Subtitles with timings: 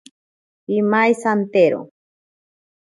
[0.65, 1.79] Pimaisantero.